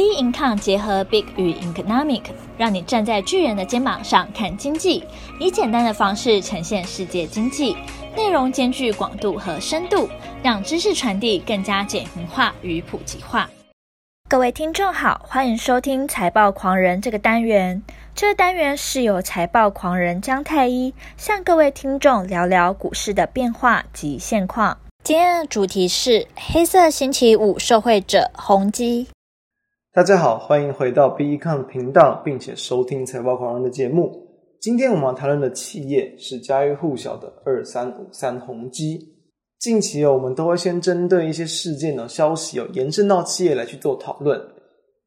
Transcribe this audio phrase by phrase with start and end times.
[0.00, 2.22] B Income 结合 Big 与 Economic，
[2.56, 5.04] 让你站在巨人的肩膀上看经济，
[5.38, 7.76] 以简单的方式呈现世界经济，
[8.16, 10.08] 内容兼具广度和深度，
[10.42, 13.50] 让知识传递更加简明化与普及化。
[14.26, 17.82] 各位听众好，欢迎收听财报狂人这个单元。
[18.14, 24.78] 这个单元是由财报狂人姜太一向各位听众聊聊股市的变化及现况。
[25.04, 29.06] 今天的主题是黑色星期五受惠者宏基。
[29.92, 34.24] 大家好，欢迎回到 B Econ 频道，并且收听财报狂人的节目。
[34.60, 39.00] 今天我们要谈论的企业是家喻户晓的二三五三宏基。
[39.58, 44.40] 近期哦，我们都会先针对一些事件的消息哦，延伸到企业来去做讨论。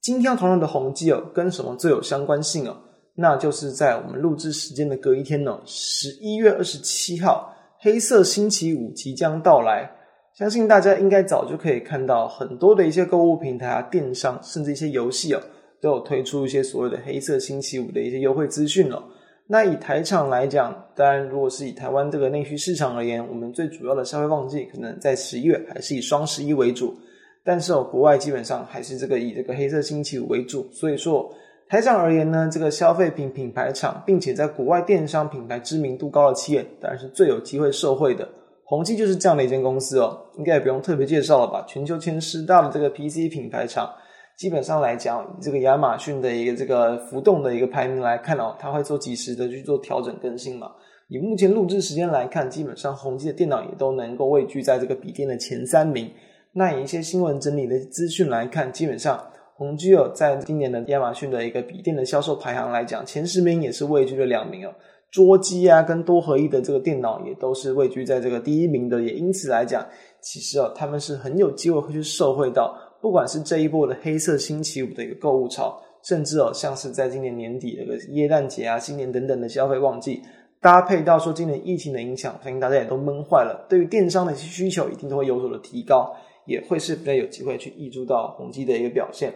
[0.02, 2.75] 今天要讨论的宏基哦，跟什么最有相关性哦？
[3.16, 9.89] 那就是在我们录制时间的隔一天呢，十一月二十七号，黑色星期五即将到来。
[10.36, 15.40] 相信大家应该早就可以看到很多的一些购物平台啊、电商，甚至一些游戏哦，
[15.80, 19.03] 都有推出一些所谓的黑色星期五的一些优惠资讯了。
[19.45, 26.95] 那以台厂来讲，当然如果是以台湾这个内需市场而言，我们最主要的消费旺季可能在十一月，还是以双十一为主。
[27.44, 30.68] 但是哦，国外基本上还是这个以这个黑色星期五为主。
[30.72, 31.31] 所以说，
[31.70, 38.28] 台厂而言呢，这个消费品品牌厂，并且在国外电商品牌知名度高的企业，当然是最有机会受惠的。
[38.66, 41.64] 宏基就是这样的一间公司哦，应该也不用特别介绍了吧？
[41.67, 43.94] 全球前十大的这个 PC 品牌厂，
[44.38, 50.72] 基本上来讲，以这个亚马逊的一个这个浮动的一个排名来看哦，它会做及时的去做调整更新嘛。
[51.09, 56.09] 以目前录制时间来看，基本上宏基的电脑也都能够位居在这个笔电的前三名。
[56.53, 59.22] 那以一些新闻整理的资讯来看，基本上
[59.56, 64.73] 宏基哦，在今年的亚马逊的一个笔电的销售排行来讲，前十名也是位居了两名哦。
[65.14, 69.88] 桌机啊，跟多合一的这个电脑也都是位居在这个第一名的，也因此来讲，
[70.19, 80.19] 其实哦，他们是很有机会会去受惠到，不管是这一波的黑色星期五的一个购物潮，甚至哦，像是在今年年底的一个耶诞节啊、新年等等的消费旺季，
[80.59, 86.12] 搭配到说今年疫情的影响，相信大家也都闷坏了，对于电商的一些需求一定都会有所的提高，
[86.47, 89.31] 也会是比较有机会去挹注到宏基的一个表现。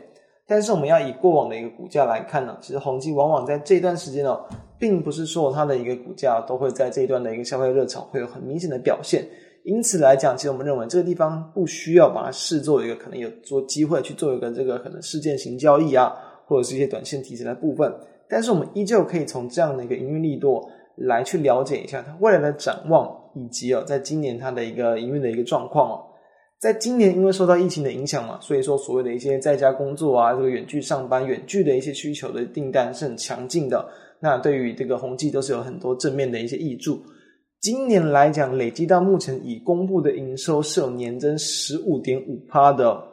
[0.48, 4.44] 但是我们要以过往的一个股价来看呢，其实宏基往往在这段时间哦。
[4.80, 9.28] 并不是说它的一个股价都会在这一段的一个消费热潮会有很明显的表现，
[9.64, 16.14] 因此来讲，其实我们认为这个地方不需要把它视作一个可能有做机会去做一个这个可能事件型交易啊，
[16.46, 17.94] 或者是一些短线题材的部分。
[18.30, 20.62] 但是我们依旧可以从这样的一个营运力度
[20.96, 26.04] 来去了解一下它未来的展望，以及哦，在今年它的一个营运的一个状况哦。
[26.60, 33.88] 在今年因为受到疫情的影响嘛，所以说所谓的一些在家工作啊，这个远距上班、远距的一些需求的订单是很强劲的。
[34.20, 37.02] 那对于这个宏碁都是有很多正面的一些挹注。
[37.60, 43.04] 今年来讲，累计到目前已公布的营收是有年增十五点五趴的，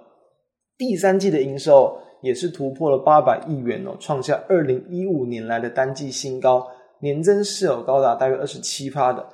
[0.77, 6.67] 第三季的营收也是突破了八百亿元哦，创下二零一五年来的单季新高，
[7.01, 9.27] 年增是有高达大约二十七趴的。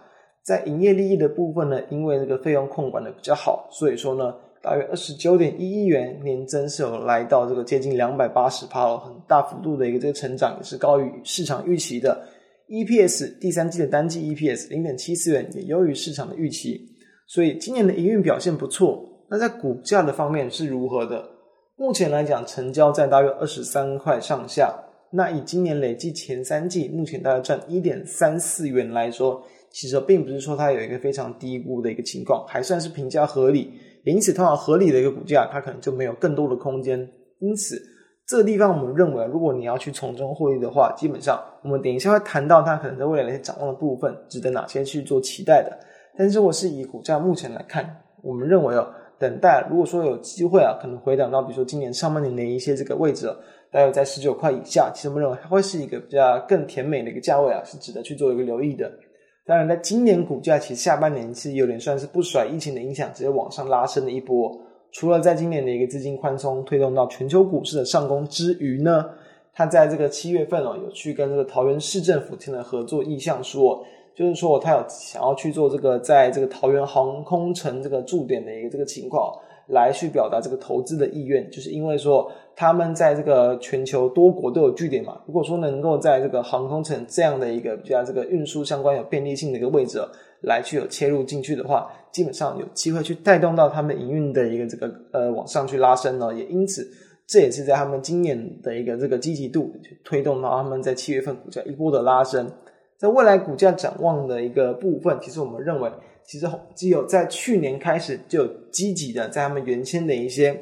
[0.44, 4.34] 在营业利益的部分呢，因为这个费用控管的比较好，所以说呢。
[4.62, 12.26] 大约二十九点一亿元，年增是有来到这个接近两百八十趴了，很大幅度的一个这个成长，也是高于市场预期的。
[12.68, 16.80] EPS 第三季的单季 EPS 零点七四元，也优于市场的预期，
[17.26, 19.02] 所以今年的营运表现不错。
[19.28, 21.24] 那在股价的方面是如何的？
[21.76, 24.72] 目前来讲，成交在大约二十三块上下。
[25.10, 29.42] 那以今年累计前三季，目前大概赚一点三四元来说，
[29.72, 33.72] 其实并不是说它有一个非常低估的一个情况，还算是评价合理。
[34.04, 36.98] 因此，通常合理的一个股价，它可能就没有更多的空间。
[37.38, 37.80] 因此，
[38.26, 45.78] 这个地方我们认为，如果你要去从中获利的话，基本上我们等一下会谈到它可能在未来的一些展望的部分，值得哪些去做期待的。
[46.16, 48.88] 但是，如果是以股价目前来看，我们认为哦，
[49.18, 53.30] 等待如果说有机会啊，可能回档到比如说今年上半年的一些这个位置，
[53.70, 58.90] 大约在十九块以下，其实我们认为它会是一个比较更甜美的一个价位啊，是值得去做一个留意的。
[59.50, 64.56] 当然，在今年股价其实下半年是有点算是不甩疫情的影响，直接往上拉升的一波。
[64.92, 69.04] 除了在今年的一个资金宽松推动到全球股市的上攻之余呢，
[69.52, 79.36] 它在这个七月份哦，有去跟这个桃园市政府签了合作意向书，说就是说他有想要去做这个在这个桃园航空城这个驻点的一个这个情况。
[79.70, 85.20] 来去表达这个投资的意愿，就是因为说他们在这个全球多国都有据点嘛。
[85.26, 90.00] 如果说能够在这个航空城这样的一个比较这个运输相关有便利性的一个位置
[90.42, 96.34] 来去有切入进去的话，基本上有机会去带动到他们营运的一个这个呃往上去拉升呢。
[96.34, 96.86] 也因此，
[97.26, 99.72] 这也是在他们今年的一个这个积极度
[100.04, 102.50] 推动到他们在七月份股价一波的拉升。
[103.00, 105.90] 在未来股价展望的一个部分，其实我们认为。
[106.22, 110.54] 其实宏碁有在去年开始就有积极的在他们原先的一些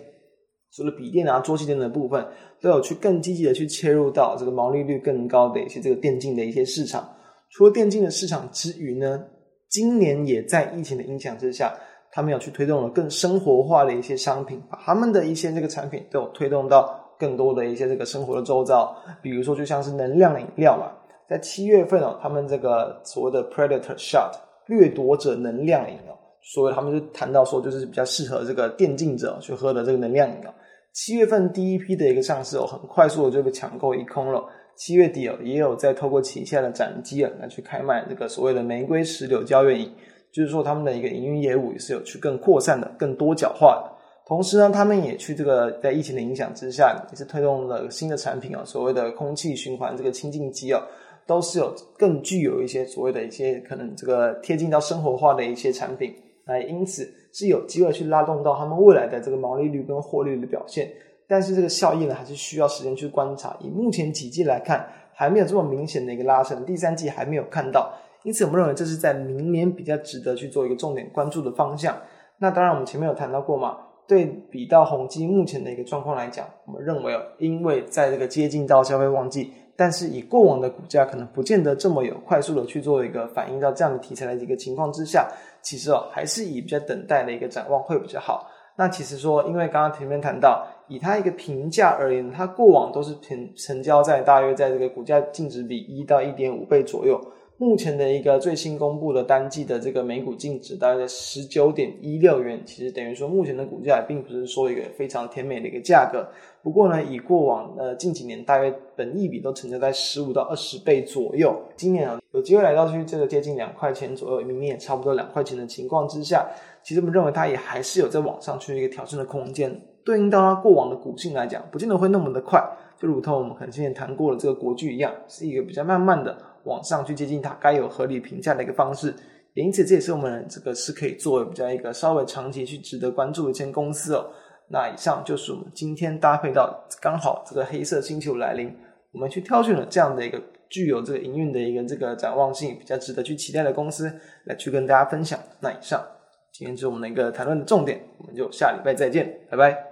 [0.72, 2.24] 除了笔电啊、桌机等等的部分，
[2.60, 7.06] 都有去更积极的去切入到这个毛利率更高的一些这个电竞的一些市场。
[7.50, 9.20] 除了电竞的市场之余呢，
[9.68, 11.74] 今年也在疫情的影响之下，
[12.12, 18.96] 他们有去推动了更生活化的一些商品，把他们的一些这个产品都有推动到更多的一些这个生活的周遭。
[19.20, 20.92] 比如说，就像是能量饮料嘛，
[21.28, 24.32] 在七月份哦，他们这个所谓的 Predator Shot
[24.66, 30.54] 掠夺者能量饮料，所以他们就谈到说，就是比较适合这个电竞者去喝的这个能量饮料。
[30.94, 34.42] 七月份第一批的一个上市哦，很快速的就被抢购一空了。
[34.76, 39.92] 七月底哦，也有在透过旗下的展机啊来去开卖这个所谓的玫瑰石榴胶原饮，
[40.32, 43.92] 就是说他们的一个营运业务也是有去更扩散的、更多角化的。
[44.26, 50.80] 同时呢，他们也去这个在疫情的影响之下，也是推动了新的产品啊，所谓的空气循环这个清净机啊，
[51.28, 56.14] 都是有更具有一些所谓的一些可能这个贴近到生活化的一些产品，
[56.46, 60.90] 来因此是有机会去拉动到他们未来的这个毛利率跟获利率的表现。
[61.28, 63.54] 但是这个效益呢，还是需要时间去观察。
[63.60, 67.92] 以目前几季来看，还没有这么明显的一个拉升，第三季还没有看到，
[68.22, 71.94] 因此我们认为这是在明年比较值得去做一个重点关注的方向。
[72.38, 73.76] 那当然，我们前面有谈到过嘛，
[74.06, 85.30] 对比到宏基目前的一个状况来讲，我们认为哦，因为在这个接近到消费旺季，但是以过往的股价可能不见得这么有快速的去做一个反映到这样的题材的一个情况之下，
[85.62, 88.50] 其实哦，还是以比较等待的一个展望会比较好。
[88.76, 90.66] 那其实说，因为刚刚前面谈到。
[90.90, 97.20] 以它一个评价而言，它过往都是成成交在大约在这个股价净值比一到一点五倍左右。
[97.60, 106.24] 目前的一个最新公布的单季的这个每股净值大概在十九点一六元，其实等于说目前的股价并不是说一个非常甜美的一个价格。
[106.62, 116.46] 不过呢，以过往呃近几年大约本益比都成交在十五到二十倍左右，今年啊有机会来到去这个接近两块钱左右，明年也差不多两块钱的情况之下，
[116.84, 119.80] 其实我们认为它也还是有在往上去一个挑战的空间。
[120.04, 122.62] 对应到它过往的股性来讲，不见得会那么的快，
[123.00, 126.36] 就如同我们可能之前谈过的这个国剧一样，是一个比较慢慢的。
[126.64, 129.14] 往上去接近它该有合理评价的一个方式，
[129.54, 134.26] 也因此这也是我们这个是可以作为比较一个稍微长期去值得关注的一间公司哦。
[134.70, 138.76] 那以上就是我们今天搭配到刚好这个黑色星球来临，
[139.12, 144.12] 我们去挑选了这样的一个具有这个营运的一个这个展望性比较值得去期待的公司
[144.44, 145.38] 来去跟大家分享。
[145.60, 146.04] 那以上
[146.52, 149.87] 今天是我们的一个谈论的重点，我们就下礼拜再见，拜拜。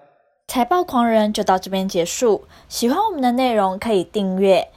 [0.48, 4.68] 财报狂人就到这边结束，喜欢我们的内容可以订阅。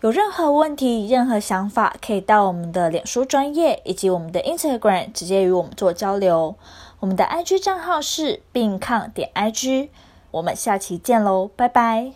[0.00, 6.54] 有任何问题、任何想法，可以到我们的脸书专业以及我们的 Instagram 直接与我们做交流。
[7.00, 9.88] 我们的 IG 账号是病抗点 IG。
[10.30, 12.12] 我们下期见喽，拜拜。